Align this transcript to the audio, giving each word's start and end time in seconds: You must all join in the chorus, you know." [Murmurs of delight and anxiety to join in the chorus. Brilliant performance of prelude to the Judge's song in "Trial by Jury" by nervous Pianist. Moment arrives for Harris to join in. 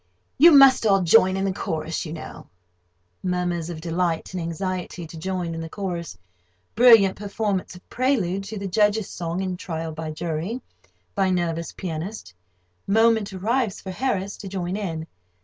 You 0.39 0.51
must 0.51 0.83
all 0.87 1.03
join 1.03 1.37
in 1.37 1.45
the 1.45 1.53
chorus, 1.53 2.07
you 2.07 2.13
know." 2.13 2.47
[Murmurs 3.21 3.69
of 3.69 3.81
delight 3.81 4.33
and 4.33 4.41
anxiety 4.41 5.05
to 5.05 5.15
join 5.15 5.53
in 5.53 5.61
the 5.61 5.69
chorus. 5.69 6.17
Brilliant 6.73 7.15
performance 7.15 7.75
of 7.75 7.87
prelude 7.87 8.43
to 8.45 8.57
the 8.57 8.67
Judge's 8.67 9.07
song 9.09 9.43
in 9.43 9.57
"Trial 9.57 9.91
by 9.91 10.09
Jury" 10.09 10.63
by 11.13 11.29
nervous 11.29 11.71
Pianist. 11.71 12.33
Moment 12.87 13.31
arrives 13.31 13.79
for 13.79 13.91
Harris 13.91 14.37
to 14.37 14.47
join 14.47 14.75
in. 14.75 15.05